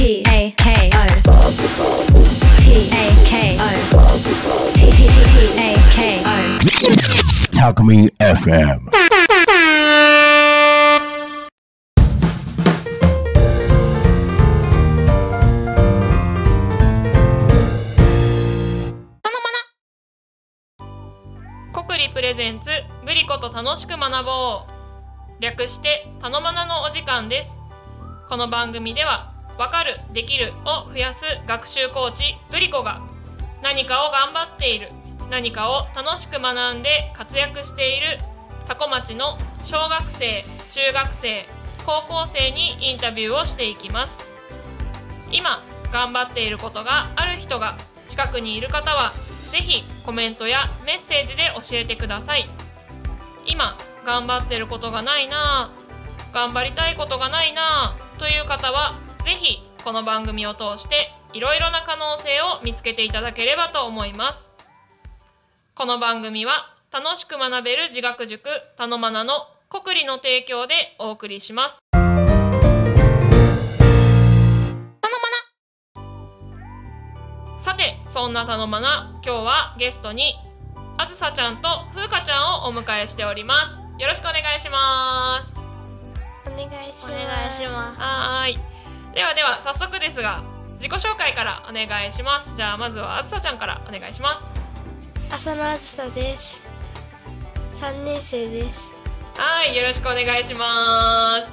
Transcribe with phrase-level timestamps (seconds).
[0.00, 1.06] P A K O
[2.62, 3.68] P A K O
[4.74, 4.80] P
[5.58, 6.28] A K O
[7.52, 8.80] Talk Me FM.
[21.74, 22.70] 国理プレゼンツ
[23.04, 25.42] グリコと楽しく学ぼう。
[25.42, 27.58] 略してたのまなのお時間です。
[28.30, 33.02] この番組ではわかるできるを増やす学習コーチグリコが
[33.62, 34.88] 何かを頑張っている
[35.30, 38.06] 何かを楽しく学んで活躍している
[38.66, 41.44] 多古町の小学生中学生
[41.84, 44.20] 高校生にインタビューをしていきます。
[45.30, 47.76] 今頑張っていることがある人が
[48.08, 49.12] 近くにいる方は
[49.50, 52.48] ぜひコメントやメッセージで教えてください。
[53.44, 64.50] 今頑張ってることがないなぁ頑張りたいことがないなぁという方はぜひこの番組を通していろいろな可能性を見つけていただければと思います。
[65.74, 69.32] この番組は楽しく学べる自学塾たのまなの
[69.68, 71.78] 国理の提供でお送りします。
[71.92, 72.40] たのま
[75.94, 80.34] なさてそんなたのまな今日はゲストに
[80.98, 83.80] あずさちゃんとふうかちゃんをお迎えしております。
[83.98, 85.52] よろしくお願いします。
[86.46, 86.70] お願い
[87.52, 88.00] します。
[88.00, 88.79] はーい
[89.14, 90.42] ではでは早速ですが
[90.74, 96.60] 自己紹介からお願いしますじゃあまずはあずさちゃんからお願いします浅野あずさです。
[97.76, 98.80] 三年生です。
[99.36, 101.52] はいよろしくお願いします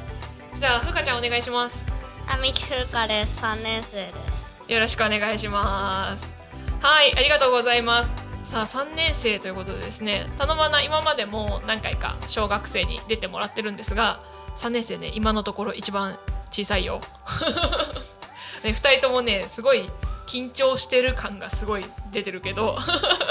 [0.59, 1.85] じゃあふうかちゃんお願いします
[2.27, 3.37] あみきふうかです。
[3.37, 4.13] 三年生で
[4.67, 4.71] す。
[4.73, 6.29] よろしくお願いします
[6.81, 8.11] はいありがとうございます
[8.43, 14.21] さあ3年生ということでですねたのまな今までも何回か小学生に出てもらってるんですが
[14.57, 16.17] 3年生ね今のところ一番
[16.51, 17.01] 小さいよ、
[18.63, 19.89] ね、2人ともねすごい
[20.27, 22.77] 緊張してる感がすごい出てるけど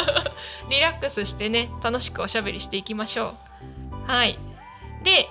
[0.71, 3.35] リラックスしてね楽しくおしゃべりしていきましょ
[4.07, 4.11] う。
[4.11, 4.39] はい。
[5.03, 5.29] で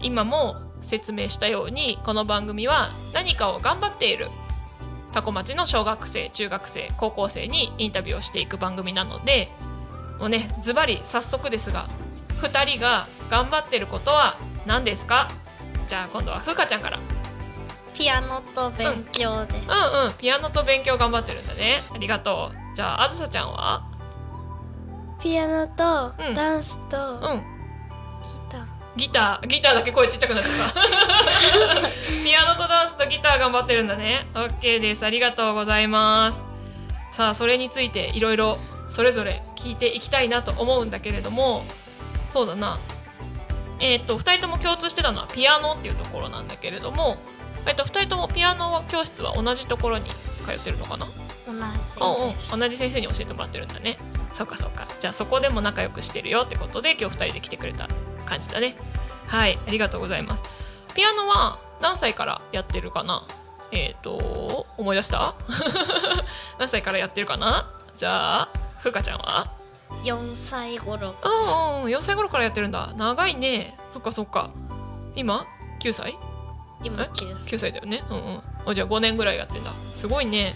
[0.00, 4.28] 今も説明したようにこの番組は何かを頑張っている
[5.12, 9.48] 多古町の小学生中学生高校生にインタビューをしていく番組なので
[10.18, 11.86] もうねズバリ早速ですが
[12.42, 14.36] 2人が頑張ってることは
[14.66, 15.30] 何ですか？
[15.88, 16.98] じゃあ今度はふうかちゃんから。
[17.94, 19.56] ピアノと勉強です。
[19.56, 20.12] うんうん。
[20.14, 21.80] ピアノと勉強頑張ってるんだね。
[21.94, 22.76] ありがとう。
[22.76, 23.88] じゃああずさちゃんは？
[25.22, 26.34] ピアノとうん。
[26.34, 27.42] ダンスとうん。
[28.22, 28.66] ギター。
[28.96, 29.46] ギター。
[29.46, 30.80] ギターだけ声ちっちゃくなっちゃった。
[32.24, 34.26] ピアノとダンスとギター頑張ってるんだね。
[34.34, 35.06] OK です。
[35.06, 36.44] ありがとうございます。
[37.12, 41.64] さあそれについていろいろそれぞれ聞いていきたいなと思うんだけれども。
[42.28, 42.78] そうだな。
[43.80, 47.16] えっ、と2人とも共通してたのはピアノっていうところなんだけれども、
[47.66, 50.10] えっと2人ともピアノ教室は同じところに
[50.46, 51.06] 通ってるのかな？
[52.56, 53.98] 同じ先生に教えてもらってるんだね。
[54.32, 54.86] そうかそうか。
[55.00, 57.88] じゃあそこでも仲良くしてるよってことで今日2人で来てくれた
[58.26, 58.76] 感じだね。
[59.26, 60.44] はいありがとうございます。
[60.94, 63.22] ピアノは何歳からやってるかな？
[63.72, 65.34] えっ、と思い出した？
[66.58, 67.70] 何歳からやってるかな？
[67.96, 68.48] じゃあ
[68.80, 69.48] ふうかちゃんは？
[70.04, 71.14] 四歳頃。
[71.22, 71.28] う
[71.80, 72.92] んうん4歳頃からやってるんだ。
[72.96, 73.78] 長いね。
[73.92, 74.50] そっかそっか。
[75.14, 75.46] 今
[75.80, 76.18] ？9歳？
[76.84, 77.08] 今え？
[77.14, 77.54] 九歳。
[77.54, 78.04] 9歳だよね？
[78.10, 78.42] うんうん。
[78.66, 79.72] おじゃあ5年ぐらいやってんだ。
[79.92, 80.54] すごいね。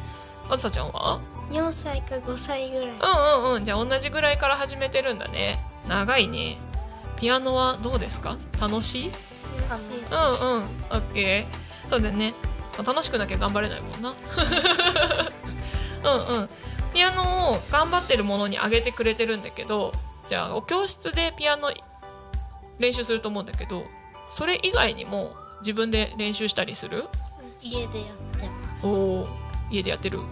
[0.50, 1.20] あずさちゃんは？
[1.50, 2.88] 四歳か五歳ぐらい。
[2.88, 2.94] うん
[3.44, 3.64] うんうん。
[3.64, 5.56] じゃあ同じぐらいから始めてるんだね。
[5.88, 6.58] 長いね。
[7.16, 8.36] ピアノはどうですか？
[8.60, 9.10] 楽しい？
[9.68, 9.86] 楽しい。
[9.98, 10.62] うんうん。
[10.90, 11.90] オッケー。
[11.90, 12.34] そうだよね。
[12.76, 14.14] まあ楽しくなきゃ頑張れないもんな。
[16.04, 16.48] うんうん。
[16.92, 19.92] ピアノを頑張ってるものにあげてくれてるんだけど
[20.26, 21.70] じゃあお教室でピアノ
[22.78, 23.84] 練習すると思うんだけど
[24.30, 27.04] それ以外にも自分で練習したりする？
[27.62, 28.08] 家でやっ
[28.40, 28.86] てます。
[28.86, 29.28] おお
[29.70, 30.20] 家でやってる。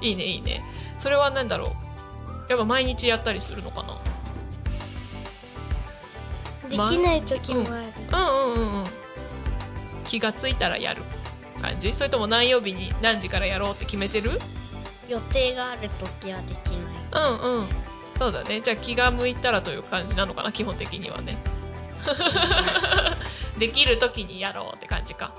[0.00, 0.64] いいねいいね。
[0.98, 1.68] それは何だろう？
[2.48, 3.96] やっぱ毎日やったりするのかな？
[6.68, 7.70] できない時もある。
[7.72, 7.76] う
[8.16, 8.90] んうんうんうん。
[10.04, 11.02] 気がついたらやる
[11.60, 11.92] 感じ？
[11.92, 14.40] それとも何曜日に何時からやろうって決めてる？
[15.08, 15.88] 予定がある
[16.22, 16.78] 時はできない。
[17.12, 17.68] うんうん。
[18.18, 18.60] そうだね。
[18.60, 20.52] じゃあ気が向いたらという感じなのかな？
[20.52, 21.36] 基本的にはね
[23.58, 25.32] できる時にやろうって感じか。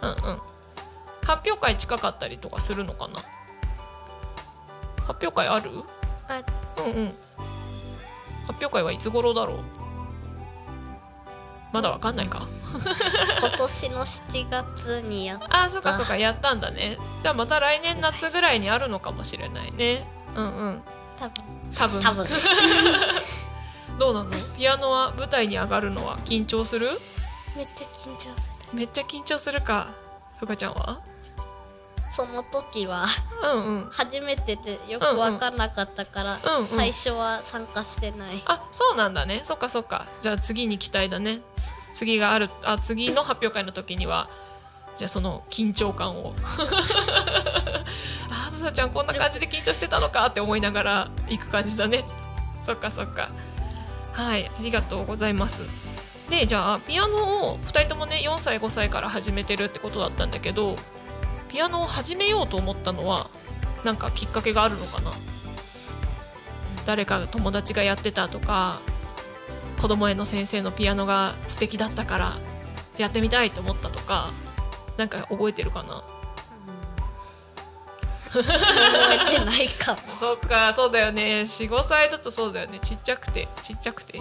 [0.00, 0.40] うんうん。
[1.24, 3.20] 発表会近かったりとかするのかな？
[5.06, 5.70] 発表会ある？
[6.28, 6.42] あ。
[6.78, 7.14] うんうん。
[8.46, 9.58] 発表会はいつ頃だろう？
[11.72, 12.46] まだわかんないか。
[13.40, 16.16] 今年の七月にやっあーそっかそっか。
[16.16, 16.98] やったんだね。
[17.22, 20.06] じゃあまた来年夏ぐらいにあるのかもしれないね。
[20.34, 20.82] うんうん。
[21.18, 21.44] 多分。
[21.74, 22.02] 多分。
[22.02, 22.26] 多分
[23.98, 24.30] どうなの？
[24.56, 26.88] ピアノは舞台に上がるのは緊張する？
[27.56, 28.76] めっちゃ緊張する。
[28.76, 29.94] めっちゃ緊張するか。
[30.38, 31.00] ふかちゃんは？
[32.14, 33.06] その時は
[33.42, 33.88] うんうん。
[33.90, 36.66] 初めてでよく分かんなかったから、うんうん。
[36.68, 39.40] 最初は参加してない、あそうなんだね。
[39.44, 40.06] そっかそっか。
[40.20, 41.40] じゃあ次に期待だね。
[41.94, 44.28] 次があるあ次の発表会の時には
[44.98, 46.34] じゃあその緊張感を。
[48.30, 52.04] ああずさちゃんこんな感じで緊張してたのかって思いながら行く感じだね。
[52.60, 53.30] そっかそっか
[54.12, 55.64] はいありがとうございます。
[56.30, 60.76] でじゃあピアノを2人ともね4歳5歳から始めてるってことだったんだけど
[61.48, 63.28] ピアノを始めようと思ったのは
[63.84, 65.12] なんかきっかけがあるのかな？
[66.86, 68.80] 誰か友達がやってたとか
[69.80, 72.32] 子供園の先生のピアノが素敵だったから
[72.98, 74.30] やってみたいと思ったとか
[74.96, 76.02] なんか覚えてるかな？
[78.32, 78.44] 覚
[79.34, 79.92] えてないか。
[79.94, 81.42] もそっかそうだよね。
[81.42, 82.78] 45歳だとそうだよね。
[82.80, 84.20] ちっちゃくてちっちゃくて。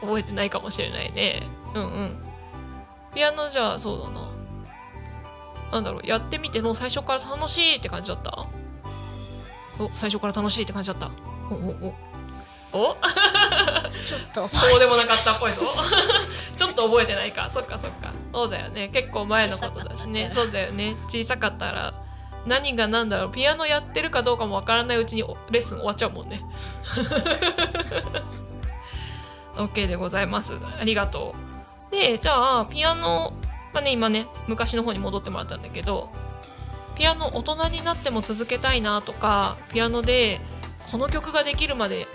[0.00, 1.42] 覚えてないかもしれないね。
[1.74, 2.18] うんうん。
[3.14, 4.28] ピアノじゃあそうだな。
[5.72, 8.46] なんだろうやってみてもう最初から楽しいって感じだった？
[9.78, 11.10] お最初から楽しいって感じだった？
[11.50, 11.94] おお
[12.72, 12.90] お。
[12.90, 12.96] お？
[14.04, 14.46] ちょっと。
[14.48, 15.62] そうでもなかったっぽいぞ。
[16.56, 17.50] ちょっと覚えてないか。
[17.50, 18.12] そっかそっか。
[18.32, 18.88] そうだよね。
[18.88, 20.30] 結構前のことだしね。
[20.32, 20.96] そうだよね。
[21.08, 21.92] 小さかったら
[22.48, 26.42] 何が何だろうピアノやってるかどうかもわからないうちにレッスン終わっちゃうもんね。
[29.54, 30.54] OK でございます。
[30.80, 31.34] ありがと
[31.90, 31.90] う。
[31.90, 33.32] でじゃあピアノ
[33.72, 36.10] まあね今ね昔の方に戻ってもらったんだけど
[36.96, 40.40] ピアノ大人になっても続けたいなとかピアノで
[40.90, 42.06] この曲ができるまで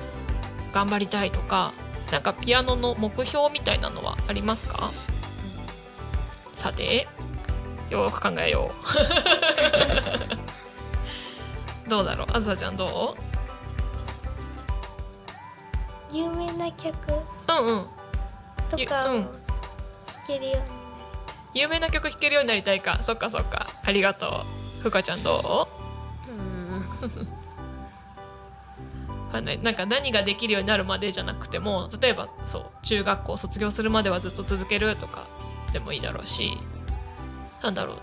[0.73, 1.73] 頑張りたいとか
[2.11, 4.91] なんかピアノの目標みたいなのはありますか？
[6.53, 7.07] さて
[7.89, 8.73] よーく考えよう。
[11.89, 12.27] どうだろう？
[12.33, 13.15] あずさちゃんど
[16.11, 16.93] 有名な曲。
[17.11, 17.15] う
[17.49, 17.65] うん。
[17.67, 17.87] うん
[18.77, 18.87] ゆうん。
[18.87, 19.27] とかを弾
[20.25, 20.63] けるようになる、
[21.53, 23.03] 有名な曲弾けるようになりたいか？
[23.03, 23.67] そっかそっか。
[23.83, 24.45] ありがと
[24.79, 24.81] う。
[24.81, 26.31] ふかちゃんどう？
[29.35, 29.63] うん。
[29.63, 35.25] なんか何ができるようになるまでじゃなくても例えばそう中学校卒業するまではずっと続けるとか
[35.71, 36.55] でもいいだろうし
[37.63, 37.97] なんだろう。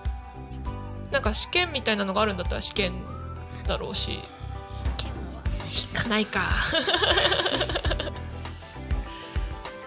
[1.13, 2.93] なんか試験みたいなのがあるんだったら試験
[3.67, 4.19] だろうし。
[4.71, 5.13] 試験
[6.03, 6.41] はないか。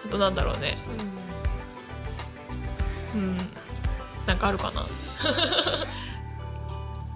[0.06, 0.78] あとなんだろうね。
[3.14, 3.36] うん。
[4.26, 4.86] なんかあるかな。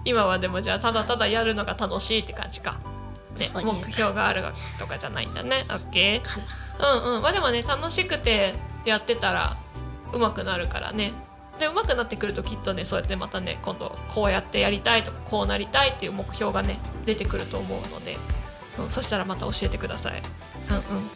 [0.05, 2.77] 今はでもじゃあただただやるのが楽しいって感じか、
[3.37, 3.51] ね、ね。
[3.53, 4.43] 目標がある
[4.77, 5.65] とかじゃないんだね。
[5.69, 6.37] OK か
[6.79, 6.91] な。
[6.91, 7.21] うんうん。
[7.21, 9.55] まあでもね楽しくてやってたら
[10.11, 11.13] 上手くなるからね
[11.59, 18.17] で上手くなってくるときっとねそうやってまたね今度こうやってやりたいとかこうなりたいっていう目標がね出てくると思うので、
[18.79, 20.21] うん、そしたらまた教えてください。
[20.69, 21.09] うんうん。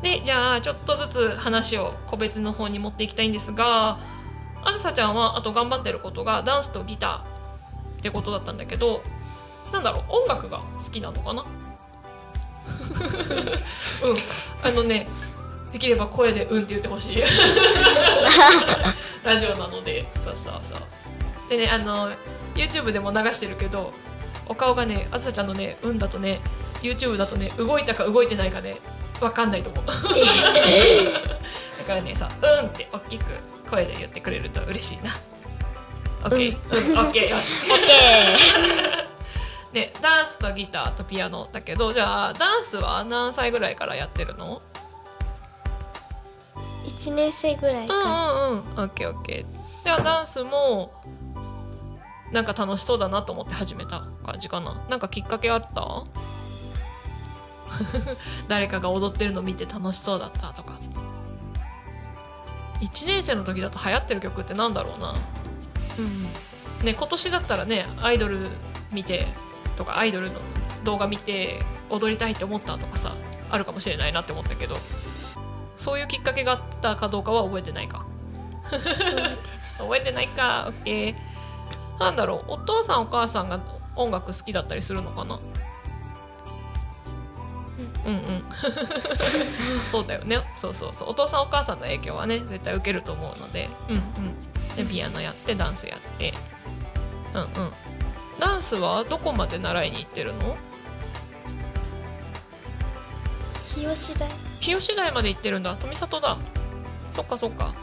[0.00, 3.98] でじゃあちょっとずつ話を個別の方に持っていきたいんですが
[4.62, 9.02] あずさちゃんはあと頑張ってることがダンスとギターってことだったんだけど
[9.72, 11.44] なんだろう音楽が好きなのかな？
[13.00, 14.16] うん。
[14.62, 15.08] あのね
[15.72, 17.22] できれば声で「うん」って言ってほしい。
[19.24, 20.06] ラジオなので。
[20.22, 20.78] そうそうそう。
[21.48, 22.10] でねあの
[22.54, 23.92] YouTube でも流してるけど
[24.46, 26.40] お顔がねあずさちゃんのね「うん」だとね
[26.82, 28.78] YouTube だとね動いたか動いてないかね
[29.20, 29.84] 分かんないと思う。
[29.86, 29.92] だ
[31.86, 33.24] からねさ「うん」って大きく
[33.70, 35.16] 声で言ってくれると嬉しいな。
[36.24, 36.56] OK、
[36.90, 37.54] うん、OK よし。
[37.70, 37.74] オ
[39.70, 44.62] ッケねダンスとギターとピアノだけどじゃあダンスは何歳ぐらいからやってるの
[46.98, 48.60] ？1年生ぐらいうんうんうん。
[48.90, 49.46] OKOK
[49.84, 50.92] じゃあダンスも
[52.32, 54.84] なんか楽しそうだなと思って始めた感じかな。
[54.90, 56.04] なんかきっかけあった？
[58.48, 60.74] 誰かが踊ってるの見て楽しそうだったとか。
[62.80, 65.14] 1年生の時だと流行ってる曲ってなんだろうな。
[65.98, 66.24] うん。
[66.84, 68.50] ね今年だったらねアイドル
[68.92, 69.26] 見て
[69.78, 70.40] とかアイドルの
[70.84, 73.16] 動画見て踊りたいって思ったとかさ
[73.48, 74.76] あるかもしれないなって思ったけど
[75.76, 78.04] そういうきっかけがあったかどうかは覚えてないか。
[79.78, 80.72] 覚えてないか。
[80.84, 81.14] OK
[82.00, 82.52] なんだろう。
[82.52, 83.60] お父さんお母さんが
[83.94, 85.38] 音楽好きだったりするのかな？
[88.06, 88.44] うんうん。
[89.92, 90.38] そうだよね。
[90.56, 91.10] そうそうそう。
[91.10, 93.70] お父さんお母さんの影響はね絶対受けると思うので。
[93.88, 94.74] うんうん。
[94.74, 96.34] でピアノやってダンスやって。
[97.34, 97.72] うんうん
[98.38, 100.56] ダンスはどこまで習いに行ってるの？
[103.74, 104.28] 日吉台。
[104.60, 105.76] 日吉台まで行ってるんだ。
[105.76, 106.38] 富里だ。
[107.12, 107.74] そっかそっか。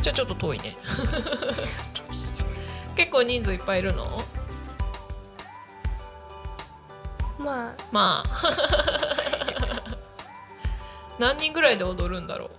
[0.00, 0.76] じゃあちょっと遠いね。
[2.96, 4.22] 結構人数いっぱいいるの？
[7.38, 7.74] まあ。
[7.90, 8.42] まあ。
[11.18, 12.50] 何人ぐらいで踊るんだろう？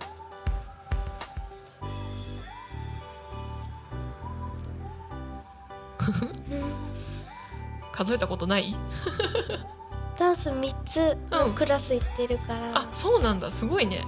[7.92, 8.76] 数えたことない？
[10.18, 13.50] ダンス3つのクラス行ってるから、あそうなんだ。
[13.50, 14.04] すごいね。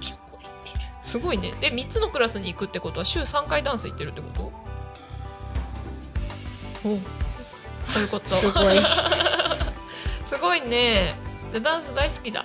[0.00, 1.52] 結構いってるすごいね。
[1.60, 4.42] え3つのクラスに行くってことは週3回ダンス行ってるってこと？
[6.88, 6.98] お
[7.84, 8.28] そういうこと。
[8.30, 8.80] すごい。
[10.24, 11.14] すごいね。
[11.52, 12.44] でダンス大好きだ。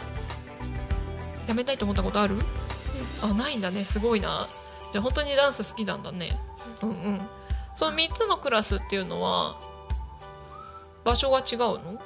[1.48, 2.39] やめたいと思ったことある、
[3.22, 3.84] あないんだね。
[3.84, 4.48] すごいな。
[4.94, 6.32] じゃあ本当にダンス好きなんだね。
[6.82, 7.30] うんうん
[7.75, 9.60] その3つのクラスっていうのは
[11.03, 12.00] 場所が違うの？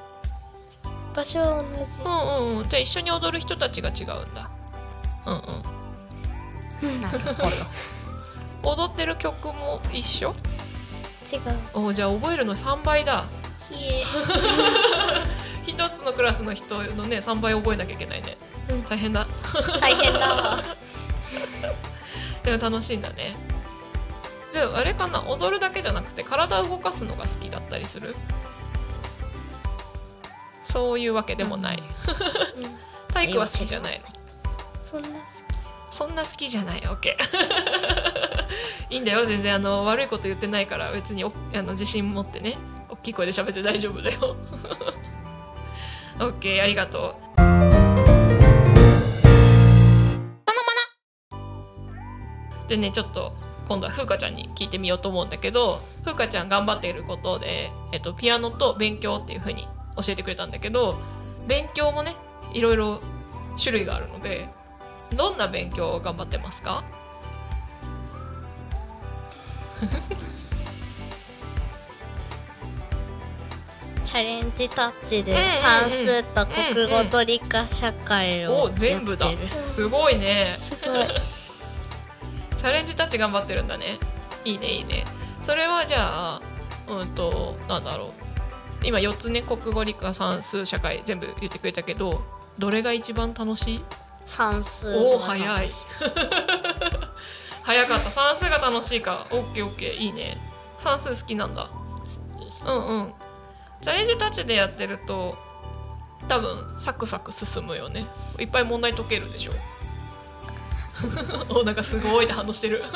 [1.13, 2.01] 場所は同じ。
[2.03, 2.69] うんうんうん。
[2.69, 4.49] じゃあ一緒に踊る人たちが違うんだ。
[5.25, 5.41] うんうん。
[8.63, 10.35] 踊ってる曲も一緒？
[11.31, 11.41] 違う。
[11.73, 13.25] おじゃあ覚えるの3倍だ。
[13.69, 14.03] ひえ。
[15.67, 18.37] 一つのクラスの人のね3倍覚えなきゃいけないね、
[18.69, 18.83] うん。
[18.85, 19.27] 大変だ。
[19.81, 20.63] 大変だわ。
[22.43, 23.35] でも楽しいんだね
[24.57, 28.15] じゃああれかな踊るだけじゃなくて体を動かすのが好きだったりする？
[30.63, 31.83] そういうわけでもない、
[32.57, 33.13] うん。
[33.13, 34.05] 体育は好きじゃないの。
[34.81, 35.09] そんな
[35.91, 36.79] そんな好きじゃない。
[36.79, 37.13] OK
[38.89, 39.27] いいんだよ。
[39.27, 42.57] 全然あの悪いこと言ってないから別におあの自信持ってね。
[42.89, 44.35] 大きい声で喋って大丈夫だよ。
[46.17, 47.47] OK ありがとう。
[52.67, 53.33] でねちょっと
[53.67, 60.99] 今度は風花ちゃんに聞いてみようと思うんだけど風花ちゃん頑張っていることで、えっと、ピアノと勉強っていう風に教えてくれたんだけど
[61.47, 62.15] 勉強もね
[62.53, 63.01] いろいろ
[63.61, 64.47] 種類があるので
[65.15, 66.83] どんな勉強を頑張ってますか？
[74.05, 75.51] チャレンジタッチでうんうんうん。
[75.57, 79.27] 算数と国語と理科社会をお全部だ。
[79.27, 80.57] やってるすごいね。
[80.59, 81.07] すごい。
[81.07, 83.99] チャレンジタッチ頑張ってるんだね。
[84.45, 85.05] いいねいいね。
[85.43, 85.99] それはじゃ
[86.35, 86.41] あ
[86.87, 88.11] うんとなんだろう。
[88.83, 92.21] 今4つね国語理科算数社会全部言ってくれたけど
[92.59, 93.85] どれが一番楽しい？
[94.25, 94.87] 算数。
[94.97, 95.71] おーが早い。
[97.63, 98.09] 早かった。
[98.09, 99.25] 算数が楽しいか。
[99.31, 99.93] オッケーオッケー。
[99.95, 100.37] いいね。
[100.77, 101.69] 算数好きなんだ。
[102.65, 103.13] うんうん。
[103.81, 105.37] チャレンジタッチでやってると
[106.27, 108.07] 多分サクサク進むよね。
[108.39, 109.51] いっぱい問題解けるでしょ
[111.49, 112.83] おなんかすごいって反応してる。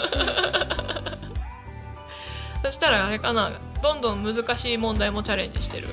[2.63, 5.88] そしたらあれかなどんどん難しい問題もチャレンジしてる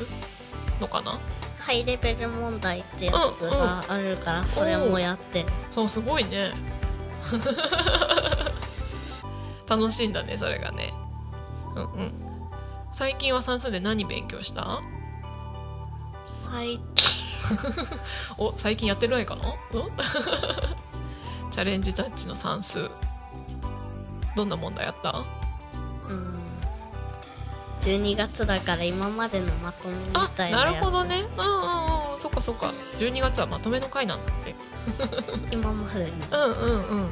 [0.81, 1.19] のかな？
[1.59, 5.43] ハイレベル問題ってやつがあるからそれもやって。
[5.43, 6.53] るそうすごいね。
[9.69, 10.93] 楽しいんだねそれがね。
[11.75, 12.13] うんうん。
[12.93, 14.81] 最近は算数で何勉強した？
[16.27, 17.19] 最近。
[18.39, 19.43] お最近やってないかな？
[19.73, 19.91] うん？
[21.59, 22.89] チャレンジタッチの算数。
[24.37, 25.11] どんな問題やった？
[26.09, 26.39] うん。
[27.81, 30.75] 12月だから今までのまとめみあたいなやつ。
[30.75, 31.25] なるほどね。
[31.37, 32.21] うんうんうん。
[32.21, 32.73] そっかそっか。
[33.01, 34.55] 12月はまとめの回なんだって。
[35.51, 36.47] 今までの。
[36.47, 37.11] うんうんうん。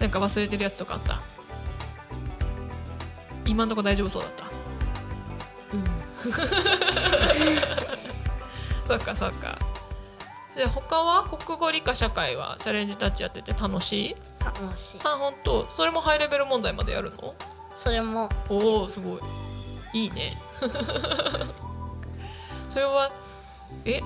[0.00, 1.22] なんか忘れてるやつとかあった？
[3.46, 4.44] 今んとこ大丈夫そうだった？
[8.86, 9.58] そっかそっか
[10.56, 14.16] じゃあ他は国語理科社会はチャレンジタッチやってて楽しい？
[14.40, 15.00] 楽しい。
[15.04, 17.34] あ本当それもハイレベル問題までやるの？
[17.78, 18.30] それも。
[18.48, 19.20] おおすごい。
[19.92, 20.40] いいね。
[22.70, 23.12] それは
[23.84, 24.00] え？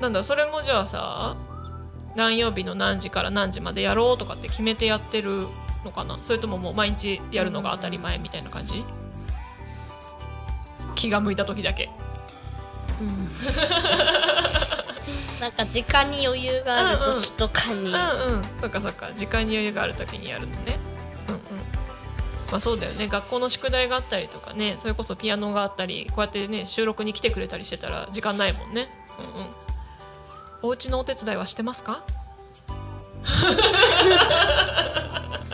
[0.00, 1.34] なんだそれもじゃあさ
[2.14, 5.46] 何曜日の何時から何時までやろうとかって決めてやってる
[5.84, 6.18] のかな？
[6.20, 8.84] それとももう毎日やるのが当たり前みたいな感じ？
[10.94, 11.88] 気が向いた時だけ
[15.40, 17.92] なんか時間に余裕がある時とかに、うんうん。
[18.60, 19.10] そっかそっか。
[19.14, 20.78] 時間に余裕がある時にやるのね。
[21.28, 21.40] うんうん。
[22.50, 23.08] まあそうだよね。
[23.08, 24.74] 学校の宿題があったりとかね。
[24.78, 28.88] それこそピアノがあったりこうやってね収録に来てくれたりしてたら時間ないもんね。
[29.18, 29.46] うんうん。
[30.62, 32.02] お家のお手伝いはしてますか？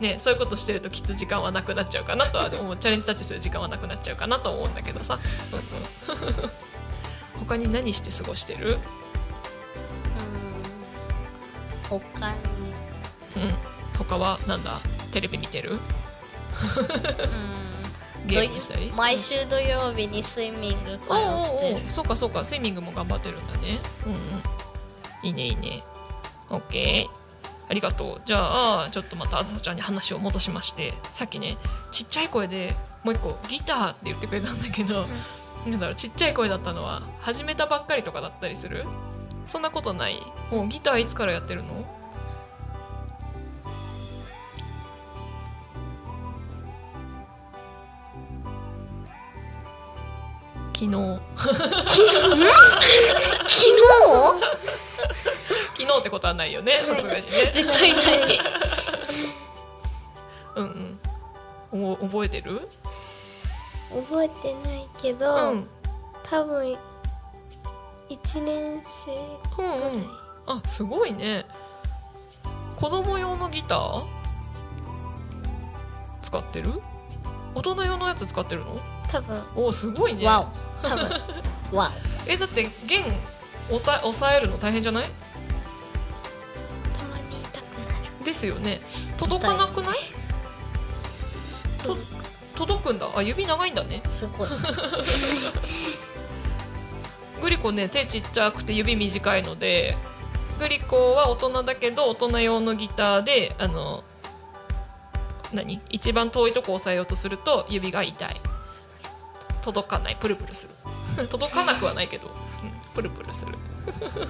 [0.00, 2.76] ねそういうことしてるときっと時間はなくなっちゃうかなとは思う。
[2.76, 5.18] チャレンジタッチする時間はなくなっちゃうかなと思うんだけどさ、
[5.52, 6.50] うんうん、
[7.50, 8.78] 他に何して過ごしてる？
[11.90, 11.98] うん。
[12.00, 12.36] 他に。
[13.34, 13.54] うん、
[13.98, 14.78] 他はなんだ？
[15.10, 15.72] テレビ見てる？
[15.72, 15.80] うん。
[18.30, 18.92] ゲームしたり？
[18.92, 21.90] 毎週土曜日にスイミング通っておうおうおるう。
[21.90, 22.44] そうかそうか。
[22.44, 23.80] スイミングも頑張ってるんだね。
[24.06, 24.20] うんうん。
[25.24, 25.82] いいねいいね。
[26.50, 27.20] オッケー。
[27.68, 28.22] ありがとう。
[28.24, 30.94] じゃあちょっとまたあずさちゃんに話を戻しまして。
[31.12, 31.56] さっきね
[31.90, 35.06] ちっちゃい声でもう一個ギターって言ってくれたんだけど、
[35.66, 38.86] なんだろうちっちゃい声だったのは始めたばっかりとかだったりする？
[39.46, 40.20] そんなことない？
[40.50, 41.84] もうギターいつからやってるの？
[50.74, 51.20] 昨日。
[51.36, 51.54] 昨
[55.76, 57.30] 昨日ってことはないよねさすがにね。
[57.52, 58.40] 日絶対ない。
[60.56, 60.98] うん
[61.72, 61.92] うん。
[61.92, 62.66] お覚えてる？
[63.90, 65.68] 覚えてないけど、うん。
[66.22, 66.76] 多分
[68.08, 70.06] 1年生ぐらい、うんうん。
[70.46, 71.44] あすごいね。
[72.76, 74.04] 子供用のギター？
[76.22, 76.70] 使ってる？
[77.54, 78.78] 大人用のやつ使ってるの？
[79.10, 79.42] 多分。
[79.56, 80.24] おすごいね。
[80.26, 80.50] わ
[80.82, 81.10] 多分。
[81.72, 81.76] お。
[81.76, 81.92] わ
[82.26, 83.04] えだって弦
[83.70, 85.04] 押さ押さえるの大変じゃない？
[86.98, 88.24] たまに痛くなる。
[88.24, 88.80] ですよね。
[89.16, 89.98] 届かなくない？
[91.82, 91.96] と
[92.60, 93.08] 届くんだ。
[93.14, 94.02] あ指長いんだね。
[94.06, 94.48] おすごい。
[97.40, 99.96] グリコね手ちっちゃくて指短いので
[100.58, 104.04] グリコは大人だけど大人用のギターであの
[105.54, 105.80] 何？
[105.88, 108.40] 一番遠いとこ押さえようとすると指が痛い。
[109.62, 110.16] 届かない。
[110.20, 110.74] プルプルする。
[111.28, 112.34] 届かなくはないけど、うん、
[112.94, 113.56] プルプルする。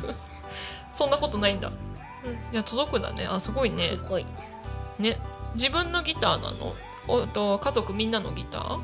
[0.94, 1.72] そんなことないんだ、
[2.24, 2.32] うん。
[2.32, 3.26] いや届くんだね。
[3.26, 3.82] あすごいね。
[3.82, 4.26] すごい。
[5.00, 5.18] ね。
[5.54, 6.76] 自分のギターなの
[7.10, 8.80] おと家族みんなのギター？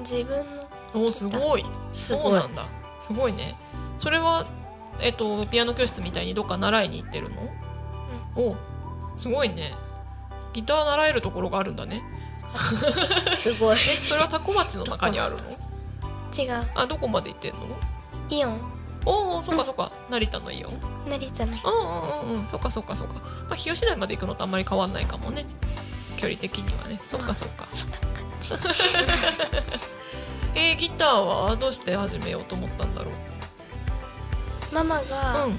[0.00, 0.46] 自分
[0.94, 1.64] のおすごい。
[1.92, 2.22] すごい。
[2.24, 2.66] そうなんだ。
[3.00, 3.56] すごいね。
[3.98, 4.46] それは
[5.00, 7.36] えっとピアノ教室みたいにどっか習いに行ってるの、
[8.36, 8.56] お
[9.16, 9.74] すごいね。
[10.52, 12.02] ギター習えるところがあるんだね。
[13.34, 13.76] すごい。
[13.76, 15.42] え それはタコ町の中にあるの？
[16.36, 16.64] 違う。
[16.74, 17.60] あどこまで行ってんの？
[18.30, 18.60] イオン。
[19.06, 19.92] おおそっかそっか。
[20.10, 20.72] 成田のイオン。
[21.08, 22.48] 成田のうんうんうんうん。
[22.48, 23.14] そっかそっかそっか。
[23.14, 23.20] ま
[23.52, 25.46] あ日吉台まで行くのとあんまり変わんないかもね
[26.18, 27.00] 距離的にはね。
[27.06, 27.66] そっかそっか。
[27.72, 28.08] そんな感
[28.40, 28.54] じ。
[30.54, 33.14] えー、ギターはどうして始めようと思ったんだろう？
[34.74, 35.52] ママうがん。
[35.52, 35.56] 聴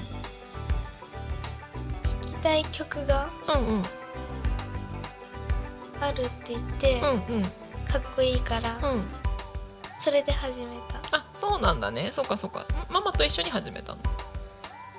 [2.26, 3.84] きたい曲がうんうん。
[6.00, 7.42] あるって言って、うんうん。
[7.44, 9.04] かっこいいから、うん。
[9.98, 10.76] それで始め
[11.10, 11.16] た。
[11.16, 12.10] あそうなんだね。
[12.12, 12.60] そっかそっか。
[12.60, 13.98] んママと一緒に始めたの？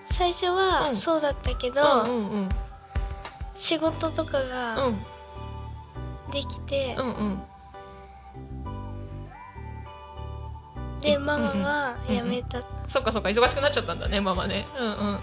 [0.10, 0.56] 最初うん。
[0.56, 2.50] はそうだったけど、うんうんうん。
[3.56, 4.76] 仕事とかうが
[6.32, 7.42] んできて、うんうん。
[11.02, 12.24] でママはうんうん。
[12.30, 14.66] 辞めた、そっかそっか忙しくなっちゃったんだねママね。
[14.80, 15.20] うんうん。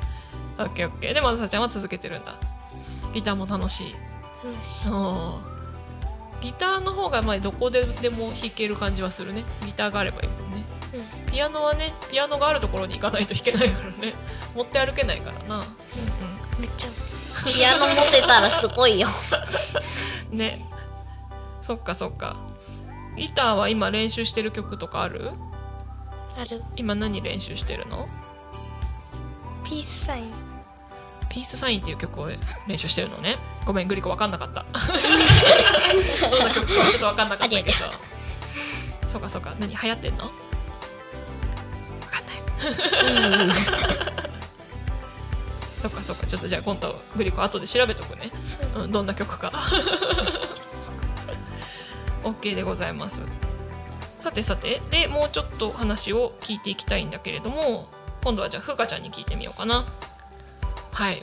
[0.58, 1.14] オッケーオッケー。
[1.14, 2.34] でまさちゃんは続けてるんだ。
[3.12, 3.92] ギターも楽しい。
[4.44, 4.88] 楽しい。
[4.88, 6.42] そう。
[6.42, 9.44] ギターの方がまあどこででも弾ける感じはするね。
[9.64, 10.64] ギターがあればいいもんね。
[11.30, 14.14] ピアノはねピアノがあるところに行かないと弾けないからね。
[14.54, 15.58] 持って歩けないからな。
[15.58, 15.64] うん。
[16.60, 16.88] めっちゃ。
[17.46, 19.08] ピアノ持ってたらすごいよ。
[20.32, 20.67] う んね
[21.68, 22.38] そっかそっか。
[23.14, 25.32] ギターは今練習してる曲とかある？
[26.38, 26.62] ある。
[26.76, 28.08] 今何練習してるの？
[29.64, 30.32] ピースサイン。
[31.28, 32.30] ピースサインっていう曲を
[32.66, 33.36] 練習してるのね。
[33.66, 34.64] ごめんグリコ分かんなかった。
[36.30, 37.72] どんな曲かちょっと分かんなかったけど。
[39.06, 39.54] そうかそうか。
[39.58, 40.24] 何流行ってんの？
[40.24, 40.32] 分
[42.10, 43.44] かんない。
[43.44, 43.52] うん。
[45.78, 46.26] そっかそっか。
[46.26, 48.32] ちょっとじゃあ今度グリコ後で調べとくね、
[48.74, 49.52] うん、どんな曲か
[52.32, 53.22] OK でございます。
[54.20, 57.88] さてさてでもうちょっと話を聞いていきたいんだけれども
[58.24, 59.86] 今度はじゃあふうかちゃんに聞いてみようかな。
[60.92, 61.20] はい、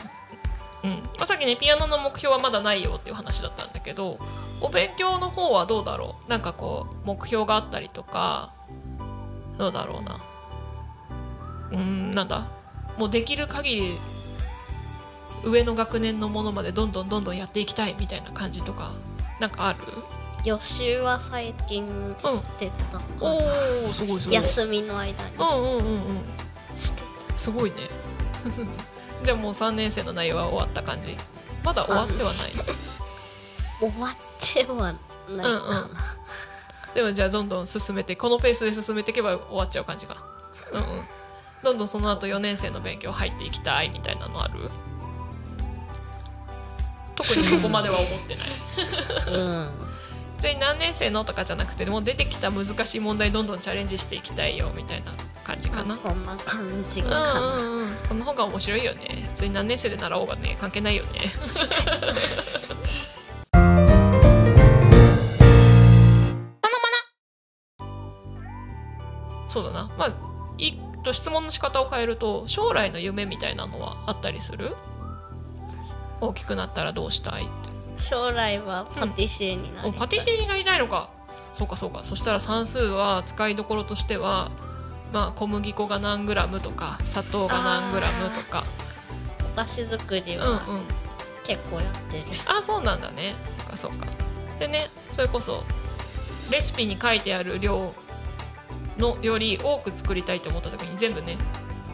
[0.84, 0.92] うん。
[0.92, 4.18] まあ、さっきねピアノの目標はまだないよっていう話だったんだけど
[4.62, 6.30] お勉強の方はどうだろう？
[6.30, 8.54] なんかこう目標があったりとか
[9.58, 10.22] どうだろうな。
[11.72, 12.48] うんなんだ？
[12.98, 13.98] もうできる限り
[15.44, 18.94] 上の学年のものまでどんどんどんどんやっていきたいみたいな感じとか
[19.42, 19.80] なんかある？
[20.46, 21.88] 予習は最近
[22.20, 24.34] してたかな、おおすごいすごい。
[24.36, 25.36] 休みの間に。
[25.38, 26.24] うんうんうんうん。
[26.78, 27.04] して
[27.36, 27.78] すごいね。
[29.26, 31.18] じゃあもう3年生の内容は終わった感じ？
[31.64, 32.52] まだ終わってはない？
[33.80, 35.90] 終わってはないかな、うんうん。
[36.94, 40.18] でもじゃあどんどん進めてこのペースで進めていけば終わっちゃう感じか。
[40.72, 40.86] うんうん。
[41.64, 44.70] どんどんその後4年生の勉強入っていきたいみたいなのある？
[47.16, 48.48] 特にそこまでは思ってない。
[49.34, 49.70] うん
[50.46, 55.12] 別に何年生のとかじゃなくてもう出てきた難しい問題どんどんチャレンジしていきたいよみたいな
[55.44, 57.96] 感じかな、こんな感じかうんな、うんうん。
[58.10, 59.28] この方が面白いよね。
[59.32, 61.20] 別に何年生で習おうがね関係ないよね。
[69.50, 69.90] そうだな。
[69.98, 70.14] まあ
[70.60, 74.76] いいと質問の仕方を変えると将来の夢みたいなのはあったりする？
[76.22, 77.46] 大きくなったらどうしたい？
[77.46, 77.65] って
[77.98, 81.10] 将来はパティシエになりたい、おパティシエになりたいのか。
[81.54, 82.04] そうかそうか。
[82.04, 84.52] そしたら算数は使いどころとしては
[85.14, 88.66] まあ小麦粉が何グラムとか砂糖が何グラムとか。
[89.56, 90.60] 菓子作りうんはうん。
[91.46, 93.36] 結構やってる、あそうなんだね。
[93.60, 94.08] そっかそっか。
[94.60, 95.64] でねそれこそ
[96.52, 97.94] レシピに書いてある量
[98.98, 101.38] のより多く作りたいと思った時に全部ね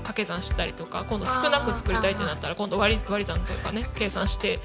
[0.03, 4.59] 掛け算したりとか今度少なく作りたいってなったら今度割り割り算とかね計算して、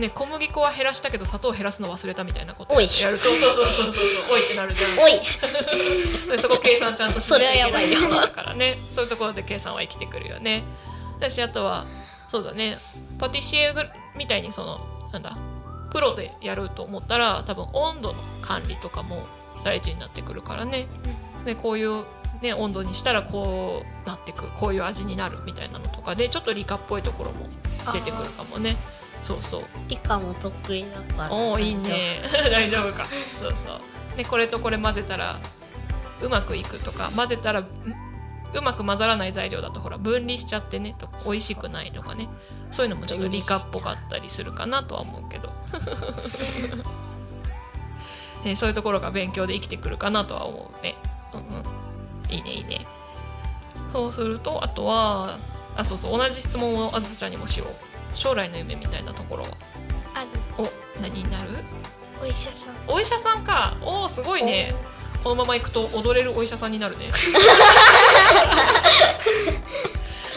[0.00, 2.94] ね、小麦粉は減らしたけど砂糖減らすの忘れたみたいなことやると。
[2.96, 4.32] そうそうそうそうそう。
[4.32, 4.98] おいってなるじゃん。
[4.98, 5.12] おい。
[6.28, 7.86] でそこ計算ちゃんとしなきゃいけない。
[7.86, 8.00] それはやばいよ。
[8.00, 8.78] ところだからね。
[8.94, 10.64] そういうところで計算は生きてくるよね。
[11.20, 11.86] だしあとは
[12.28, 12.78] そうだね。
[13.18, 13.82] パティシエぐ
[14.16, 14.80] みたいにその
[15.12, 15.36] なんだ
[15.92, 19.26] プロでやると思ったら多分温度の管理とかも
[19.64, 20.88] 大事になってくるからね。
[21.44, 22.04] でこういう、
[22.42, 27.48] ね、温度にしたらこうなってくこういう味になるみたいなのとかでちょっと理科っぽいところも
[27.92, 28.76] 出てくるかもね
[29.22, 29.62] そうそう。
[29.88, 31.32] 理科も得意だから。
[31.32, 32.22] おおいいね。
[32.50, 32.92] 大丈夫。
[32.96, 33.04] か。
[33.40, 33.80] そうそう。
[34.16, 35.38] でこれとこれ混ぜたら
[36.20, 37.66] うまくいくとか混ぜたらん
[38.54, 42.28] うまく混ざらない材料だとほら分離しちゃってねとか美味しくないとかね。
[42.70, 45.52] そういうのもちょっと理科っぽかったりするかなとは思うけど、
[48.44, 50.94] ね、 そういうところが勉強で生きてくるかなとは思うね。
[51.32, 51.64] うんうん。
[52.32, 52.86] いいねいいね。
[53.92, 55.38] そうするとあとは
[55.76, 56.18] あそうそう。
[56.18, 59.42] 同じ質問をあずさちゃんにもしよう将来の夢みたいなところ。
[59.44, 59.50] は
[60.14, 60.28] ある。
[60.58, 60.70] お
[61.02, 61.50] 何になる？
[62.22, 62.74] お医者さん。
[62.86, 63.76] お医者さんか。
[63.82, 64.74] おおすごいね。
[65.22, 67.06] このまま行くと踊れるお医者さんになるね。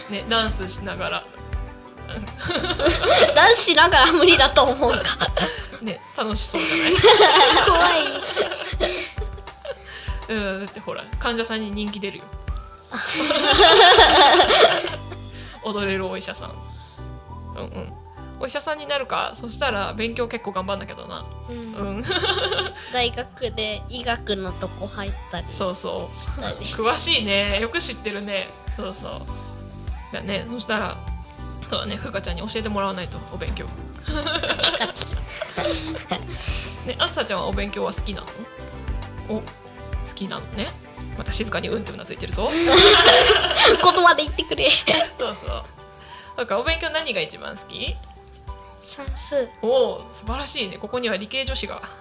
[0.10, 1.24] ねダンスしながら。
[3.34, 5.00] 男子しながら無理だと思うか。
[5.82, 6.94] ね楽しそうじゃない？
[7.66, 8.04] 怖い。
[10.30, 12.24] うんだってほら患者さんに人気出るよ。
[15.64, 16.54] 踊れるお医者さん
[17.56, 17.94] うんうん。
[18.40, 19.34] お医者さんになるか？
[19.36, 21.26] そしたら勉強結構頑張んだけどな。
[21.50, 21.74] うん。
[21.74, 22.04] うん。
[22.92, 26.16] 大学で医学のとこ入ったりそうそう。
[26.76, 27.60] 詳しいね。
[27.62, 28.50] よく知ってるね。
[28.76, 29.22] そうそう。
[30.12, 30.46] だね。
[30.48, 30.98] そしたら
[31.70, 31.96] そうだね。
[31.96, 33.66] ふかちゃんに教えてもらわないとお勉強。
[36.86, 38.28] ねあずさちゃんはお勉強は好きなの？
[39.30, 39.44] お好
[40.14, 40.68] きなのね。
[41.18, 42.50] また静かにうんってうなずいてるぞ。
[42.52, 44.70] 言葉で言ってくれ。
[45.18, 45.64] そうそう
[46.38, 47.96] なんかお勉強何が一番好き？
[48.84, 49.48] 算数。
[49.62, 50.78] おお素晴らしいね。
[50.78, 51.82] ここには理系女子が。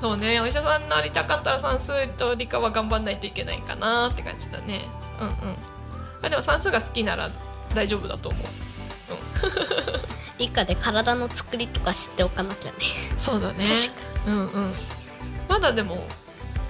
[0.00, 0.40] そうね。
[0.40, 4.86] お医者さんになりたかったら算数と理科は頑張んないといけないかなって感じだね。
[5.20, 5.34] うんうん。
[6.22, 7.30] あでも算数が好きなら
[7.74, 8.42] 大丈夫だと思う。
[10.38, 12.78] 理科で体の作りとか知っておかなきゃね。
[13.18, 13.66] そうだね。
[14.24, 14.74] 確うんうん。
[15.48, 16.06] まだでも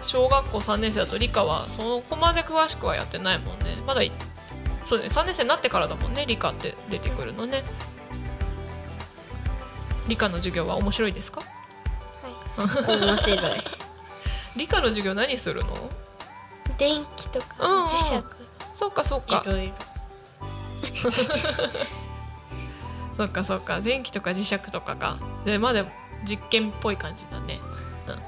[0.02, 3.76] 小学校3年生だと理科はそこまで詳しくはやってないもんね。
[3.86, 4.12] まだい
[4.86, 7.64] そうね3年生になってからだもんね理科って出てくるのね。
[10.08, 11.42] 理科の授業は面白いですか？
[12.56, 13.38] 面白い。
[14.56, 15.90] 理科の授業何するの？
[16.78, 18.24] 電気とうんうんか磁石。
[18.72, 19.42] そっかそっか。
[19.44, 19.74] いろいろ。
[23.16, 23.80] そっかそっか。
[23.80, 25.18] 電気とか磁石とかか。
[25.44, 25.84] でまだ
[26.24, 27.60] 実験っぽい感じだね。
[28.06, 28.20] うんうん、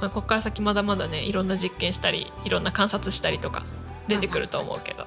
[0.00, 3.62] まあ、こっから先まだまだねいろんな実験したりいろんな観察したりとか
[4.08, 5.01] 出てくると思うけど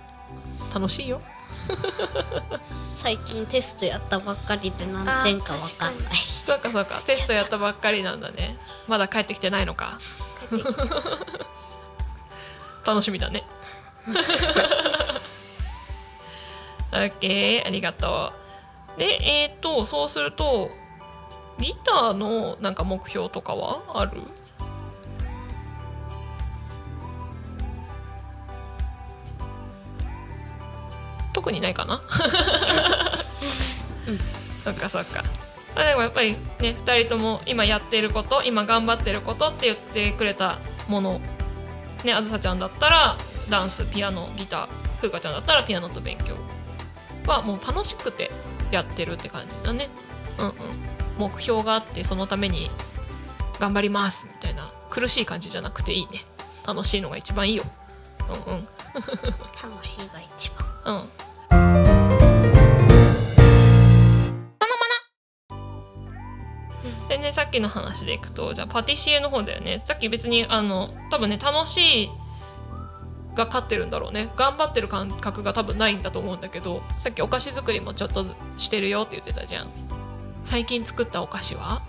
[0.75, 1.21] 楽しいよ。
[3.01, 6.15] 最近テストやったばっかりで何点かわかんない。
[6.43, 7.01] そっかそっか。
[7.05, 8.57] テストやったばっかりなんだね。
[8.87, 9.99] まだ帰ってきてないのか。
[10.49, 10.83] 帰ってきた
[12.91, 13.43] 楽しみだね。
[16.91, 17.67] オッケー。
[17.67, 18.33] ありがと
[18.97, 18.99] う。
[18.99, 20.69] でえっ、とそうすると
[21.59, 24.21] ギターのなんか目標とかはある？
[31.45, 32.01] 特にないかな。
[34.63, 35.23] そっかそっか。
[35.75, 41.21] あでもやっぱりね2人とも今やってること今頑張ってることって言ってくれたもの
[42.03, 44.67] ねあずさちゃんだったらダンスピアノギター
[44.99, 46.35] ふうかちゃんだったらピアノと勉強
[47.27, 48.31] はもう楽しくて
[48.71, 49.89] やってるって感じだね。
[50.39, 50.53] うんうん。
[51.19, 52.71] 目標があってそのために
[53.59, 56.23] 頑張りますみたいな苦しい感じじゃなくていいね。
[56.65, 57.63] 楽しいのが一番いいよ。
[58.47, 58.67] うんうん。
[59.61, 60.49] 楽しいが一
[60.83, 60.97] 番。
[60.97, 61.24] うん。
[67.09, 69.81] でねさっきの話でいくとじゃあパティシエの方だよね。
[69.83, 72.09] さっき別にあの多分ね楽しい
[73.35, 74.31] が勝ってるんだろうね。
[74.35, 79.67] 頑張ってる感覚が多分ないんだと思うんだけどさっきお菓子作りもちょっとずしてるよって言ってたじゃん。
[80.43, 81.81] 最近作ったお菓子は？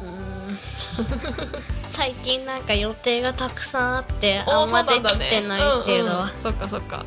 [0.00, 0.08] うー
[0.52, 0.58] ん。
[1.92, 6.30] 最近なんか予定がたくさんあってあんまできてないけど、うんうん。
[6.40, 7.04] そっかそっか、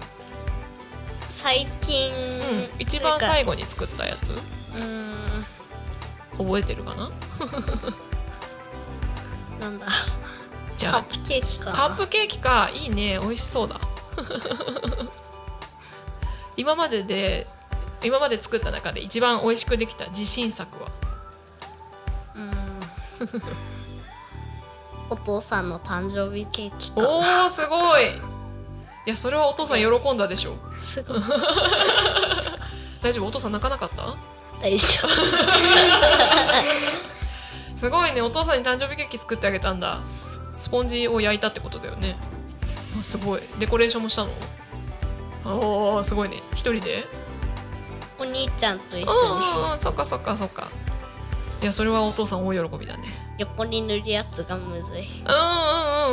[1.47, 4.33] 最近、うん、一番最後に作ったやつ？
[4.33, 5.45] うーん。
[6.37, 7.09] 覚えてるかな？
[9.57, 9.87] なんだ。
[10.75, 11.65] じゃあカップケーキか。
[11.67, 12.69] なカップケーキか。
[12.73, 13.17] いいね。
[13.21, 13.79] 美味しそうだ。
[16.57, 17.47] 今までで
[18.03, 20.89] 今まで作った中で一番美味しくできた自信作は？
[22.35, 22.51] うん。
[25.09, 26.99] お父さんの誕生日ケーキか。
[26.99, 28.11] おーすごい
[29.07, 30.57] いやそれはお父さん喜んだでしょ。
[30.75, 31.19] すごい。
[33.01, 33.27] 大丈夫？
[33.27, 34.17] お父さん泣かなかった？
[34.61, 35.07] 大丈夫。
[37.77, 38.21] すごいね。
[38.21, 39.99] お父さんに誕生日ケーキ作ってあげたんだ。
[40.57, 42.17] スポンジを焼いたってことだよね。
[42.99, 43.41] あすごい。
[43.59, 44.31] デコレーションもしたの？
[45.45, 46.43] おーすごいね。
[46.51, 47.07] 一人で？
[48.19, 49.09] お兄ちゃんと一緒に。
[49.09, 50.67] ああそっかそっかそっか。
[51.61, 53.05] いやそれはお父さん大喜びだね。
[53.37, 55.07] 横に塗るやつがむずい。
[55.23, 55.31] うんう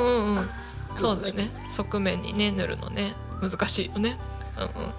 [0.04, 0.50] んうんうんうん
[0.96, 1.50] そうだよね。
[1.68, 3.14] 側面にね塗るのね。
[3.40, 4.16] 難しいよね。
[4.57, 4.92] うんうん。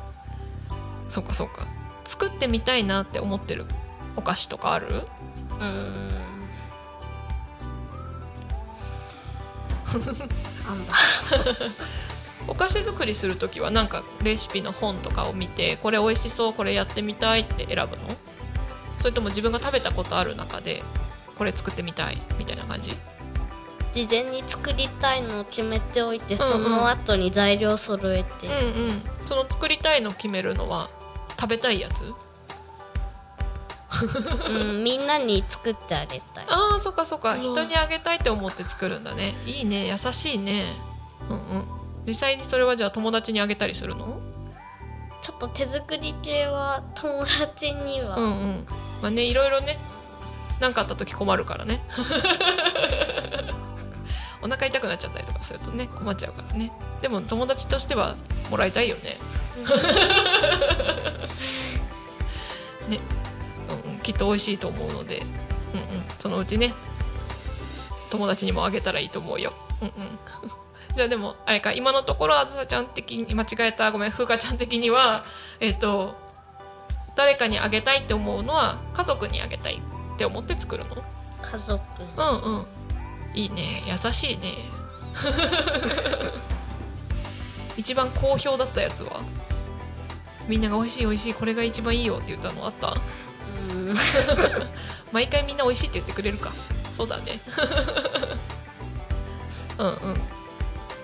[1.10, 1.65] そっかそっか。
[2.03, 3.65] 作ってみたいなって思ってる
[4.15, 4.88] お菓子とかある？
[4.88, 5.75] うーん
[12.47, 18.03] お菓子作りする時はなんかレシピの本とかを見てこれ美味しそうこれやってみたいって選ぶの？
[18.99, 20.84] それとも自分が食べたことある中で
[21.36, 22.95] これ作ってみたいみたいな感じ？
[23.95, 26.47] 事前に作りたいのを決めておいて、うんうん。
[26.49, 29.01] その後に材料揃えて、うんうん。
[29.23, 30.89] その作りたいの決めるのは
[31.39, 32.13] 食べたいやつ？
[34.49, 36.45] うん、みんなに作ってあげたい。
[36.51, 37.36] あーそっかそっか。
[37.36, 37.41] うん。
[37.41, 39.34] 人にあげたいって思って作るんだね。
[39.45, 39.88] いいね。
[39.88, 40.65] 優しいね。
[41.29, 41.65] うんうん。
[42.05, 44.19] 実際にそれはじゃあ友達にあげたりするの？
[45.21, 48.67] ちょっと手作り系は友達には、うんうん。
[49.01, 49.79] まあねいろいろね。
[50.62, 51.81] 何かあった時困るからね
[54.45, 56.71] お腹痛くなっちゃったりとかするとね困っちゃうからね。
[57.01, 58.15] でも友達としては
[58.51, 59.17] もらいたいよね。
[62.88, 62.99] ね、
[63.69, 63.91] うん。
[63.93, 65.23] うん、きっと美味しいと思うので、
[65.73, 66.73] うんうん、そのうちね
[68.12, 69.93] 友達にもあげたらいいと思うよ、うんうん、
[70.95, 75.25] じゃあでもあれか今のところあずさちゃん的に間違えたごめん風花ちゃん的には
[75.60, 76.15] えっ、と
[77.15, 79.81] 誰かにあげたいって思うのは家族にあげたい
[80.13, 81.03] って思って作るの？
[81.41, 81.81] 家族。
[82.17, 82.65] うんうん
[83.36, 83.84] いいね。
[83.86, 84.54] 優しいね。
[87.78, 89.21] 一番好評だったやつは？
[90.48, 92.95] みんなが美味しい美味しいこれが一番いいよって言ったのあった？
[93.69, 93.95] うん。
[95.12, 96.52] 毎回みんな美味しいって言ってくれるか。
[96.91, 97.39] そうだね。
[99.78, 100.21] うんうん。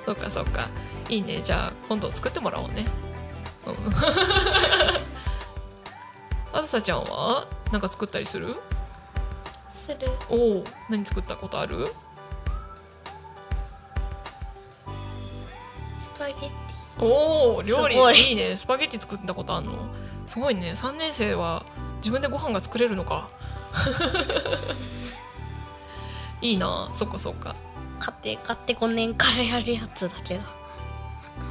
[0.06, 0.68] そっかそっか。
[1.10, 1.42] いいね。
[1.44, 2.86] じゃあ今度作ってもらおうね。
[3.68, 3.76] うん。
[6.54, 7.46] あずさちゃんは？
[7.72, 8.56] なんか作ったりする？
[9.74, 9.98] する。
[10.30, 11.94] おお何作ったことある？
[16.22, 16.52] パゲッテ
[17.00, 18.30] おお料理い。
[18.30, 18.56] いいね。
[18.58, 19.72] スパゲッティ作ったことあんの？
[20.26, 20.72] すごいね。
[20.72, 21.66] 3年生は
[21.98, 23.30] 自分でご飯が作れるのか？
[26.42, 26.90] いいな。
[26.94, 27.56] そっかそっか。
[28.00, 30.42] 家庭科って5年からやるやつだけど。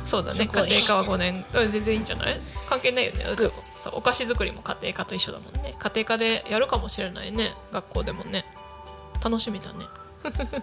[0.04, 0.46] そうだね。
[0.46, 1.44] 家庭科は5年。
[1.54, 2.40] うん全然いいんじゃない？
[2.68, 3.24] 関係ないよね。
[3.76, 5.74] そうお菓子作りも家庭科と一緒だもんね。
[5.78, 7.54] 家庭科でやるかもしれないね。
[7.72, 8.44] 学校でもね。
[9.24, 9.84] 楽しみだね。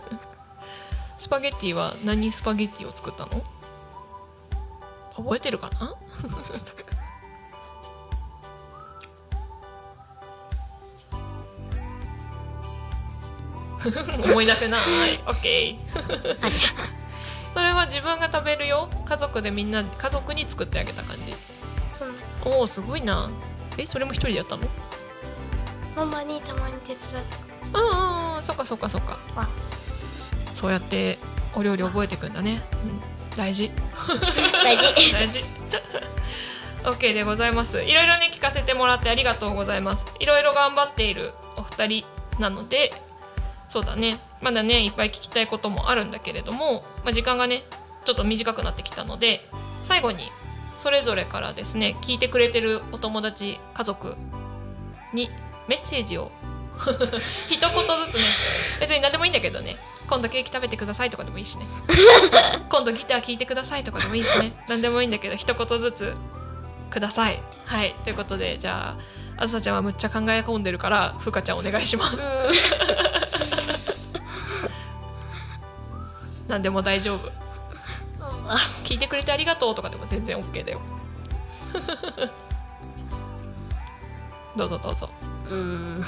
[1.18, 3.32] スパゲッティは何スパゲッティを作ったの？
[5.18, 5.94] 覚えてるかな？
[14.32, 14.82] 思い出せない。
[15.26, 15.78] OK
[17.54, 18.90] それは自分が食べるよ。
[19.06, 21.36] 家族でみんな家族に作ってあげた感じ。
[22.46, 23.30] おおすごいな。
[23.78, 24.68] えそれも一人でやったの？
[25.96, 27.10] ママにたまに手伝って。
[27.74, 27.86] うんう
[28.34, 28.44] んうん。
[28.44, 29.20] そっかそっかそっか。
[29.36, 29.48] あ
[30.54, 31.18] そうやって
[31.54, 33.02] お料理覚えていくんだね、うん、
[33.38, 33.72] 大事。
[34.64, 35.14] 大事。
[35.14, 35.40] 大事。
[36.84, 37.84] OK でございます。
[37.84, 40.08] いろいろね聞かせてもらってありがとうございます。
[40.20, 42.06] いろいろ頑張っているお二人
[42.40, 42.92] なので
[43.70, 44.20] そうだね。
[44.42, 47.64] まだねいっぱい聞きたいこともあるんだけれども、まあ、時間がね
[48.06, 49.48] ちょっと短くなってきたので
[49.84, 50.32] 最後に
[50.76, 54.16] それぞれからですね聞いてくれてるお友達家族
[55.14, 55.30] に
[55.68, 56.32] メッセージを
[57.50, 57.72] 一言
[58.06, 58.24] ずつね。
[58.80, 59.78] 別に何でもいいんだけどね。
[60.08, 61.68] 今度ケーキ食べてくださいとかでもいいしね。
[62.70, 64.54] 今度ギター聴いてくださいとかでもいいしね。
[64.68, 66.16] 何でもいいんだけど一言ずつ
[66.90, 67.42] ください。
[67.66, 67.96] はい。
[68.04, 68.96] ということでじゃ
[69.38, 72.18] ああずさちゃんはむっちゃ考え込んでるからふうかちゃんお願いします。
[76.48, 77.30] 何でも大丈夫。
[78.86, 80.82] 聞いてくれてありがとうとかでも全然 OK だよ。
[84.56, 85.10] どうぞどうぞ
[85.50, 86.06] うん。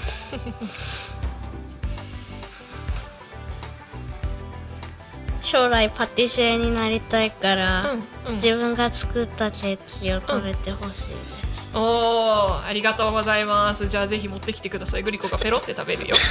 [5.41, 8.35] 将来パティシエになりたいから、うんうん。
[8.35, 13.87] 自分が作ったケーキを食べてほしいです、おーありがとうございます。
[13.87, 15.03] じゃあぜひ持ってきてください。
[15.03, 16.15] グリコがペロって食べるよ。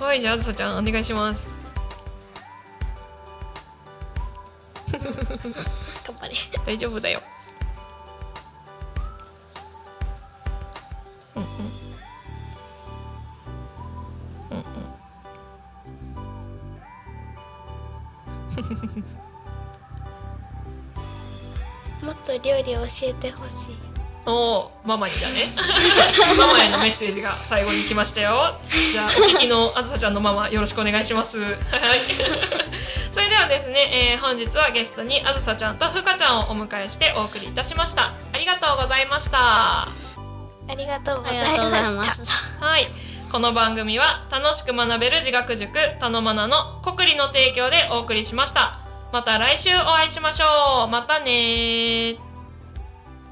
[0.00, 1.48] はいじゃああずさちゃんお願いします。
[4.92, 5.12] 頑 頑
[6.20, 6.34] 張れ。
[6.66, 7.22] 大丈夫だよ
[22.02, 23.76] もっと料理教えてほしい。
[24.24, 25.48] おーママにだね。
[26.38, 28.54] ママへのメッセージが最後に来ましたよ。
[28.92, 31.38] じゃあお聞きのあずさちゃんのママよろしくお願いします。
[31.40, 31.50] はい。
[33.10, 38.12] それではですね、えー本日はゲストにあずさちゃんとふかちゃんをお迎えしてお送りいたしました。
[38.32, 39.88] ありがとうございました。
[40.68, 41.36] ありがとうござい
[41.68, 42.22] まします
[42.60, 42.86] はい
[43.32, 48.78] この番組は楽しく学べる自学塾たのまなの国理の提供でお送りしました。
[49.10, 50.88] また来週お会いしましょう。
[50.90, 52.18] またねー。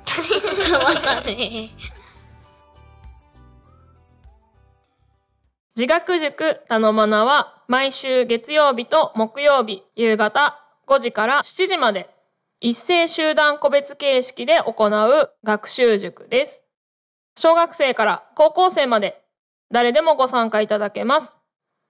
[0.82, 1.72] またね
[5.76, 12.08] 自学塾たのまなは毎週月曜日と木曜日夕方5時から7時まで
[12.60, 16.64] 一斉集団個別形式で行う学習塾です。
[17.36, 19.19] 小学生から高校生まで
[19.70, 21.38] 誰でもご参加いただけます。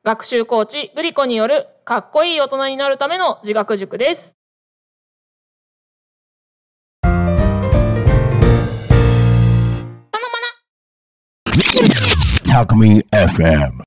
[0.04, 4.36] 学習コーチグリコによるかっこいい大人になるための自学塾です。
[12.56, 13.82] Alchemy FM.